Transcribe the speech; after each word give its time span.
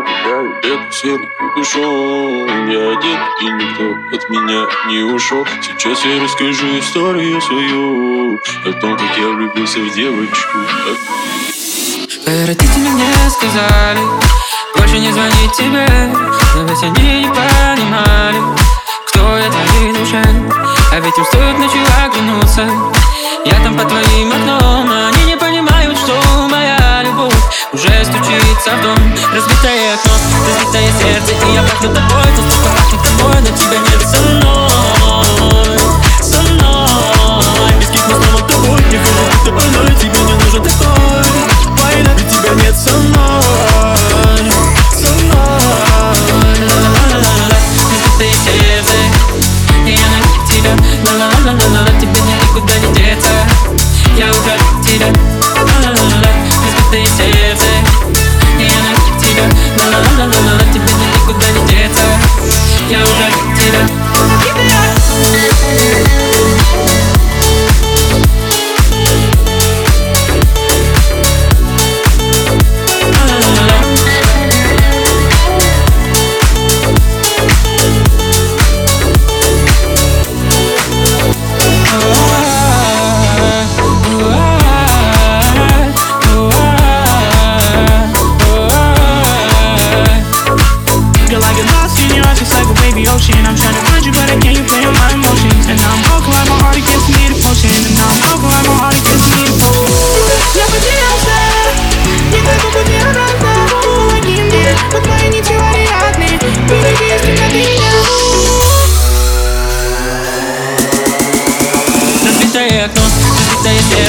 Гуляю, 0.00 0.54
белый 0.62 0.90
серый 0.90 1.28
капюшон 1.38 2.70
Я 2.70 2.92
один, 2.92 3.18
и 3.40 3.44
никто 3.44 4.16
от 4.16 4.30
меня 4.30 4.66
не 4.88 5.02
ушел. 5.02 5.44
Сейчас 5.60 6.02
я 6.06 6.22
расскажу 6.22 6.78
историю 6.78 7.40
свою 7.42 8.36
О 8.64 8.72
том, 8.80 8.96
как 8.96 9.18
я 9.18 9.28
влюбился 9.28 9.80
в 9.80 9.94
девочку. 9.94 10.58
Твои 12.24 12.46
родители 12.46 12.88
мне 12.88 13.12
сказали 13.28 14.00
Больше 14.76 14.98
не 14.98 15.12
звонить 15.12 15.52
тебе 15.58 15.86
Но 16.54 16.62
ведь 16.62 16.82
они 16.82 17.20
не 17.20 17.28
понимали 17.28 18.40
Кто 19.08 19.36
я 19.36 19.50
твоей 19.50 19.92
душе. 19.92 20.22
А 20.90 21.00
ведь 21.00 21.18
им 21.18 21.24
стоит 21.26 21.58
ночью 21.58 21.80
оглянуться. 22.02 22.66
Я 23.44 23.62
там 23.62 23.76
по 23.76 23.84
твоим 23.84 24.32
окном 24.32 24.86
Но 24.86 25.11
стучится 28.62 28.76
в 28.76 28.82
дом. 28.82 29.14
Разбитое 29.34 29.94
окно, 29.94 30.12
разбитое 30.46 30.92
сердце 31.00 31.32
И 31.32 31.54
я 31.54 31.62
пахну 31.62 31.88
тобой, 31.94 32.22
то 32.36 32.50
что 32.50 32.70
пахнет 32.70 33.02
тобой 33.02 33.34
Но 33.40 33.56
тебя 33.56 33.78
нет 33.78 34.02
со 34.02 34.41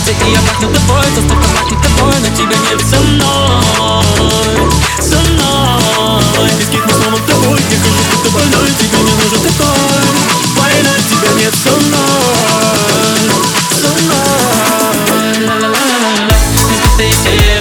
сердце 0.00 0.24
И 0.26 0.30
я 0.30 0.40
пахну 0.40 0.68
тобой, 0.72 1.02
то 1.14 1.20
что 1.20 1.34
пахнет 1.34 1.82
тобой 1.82 2.14
Но 2.20 2.36
тебя 2.36 2.56
нет 2.70 2.80
со 2.80 3.00
мной, 3.00 4.04
со 5.00 5.16
мной. 5.30 6.50
Без 6.58 6.66
каких 6.66 6.86
мы 6.86 6.92
снова 6.92 7.18
тобой 7.26 7.60
Я 7.70 7.76
хожу, 7.78 8.02
будто 8.12 8.30
больной, 8.30 8.70
тебе 8.78 8.98
не 8.98 9.12
нужен 9.12 9.40
такой. 9.40 10.02
Война, 10.56 10.90
тебя 11.08 11.32
нет 11.40 11.54
со 11.54 11.70
мной, 11.70 13.30
со 13.70 13.88
мной. 14.02 15.46
Ла-ла-ла-ла-ла 15.46 16.36
Разбитое 16.98 17.59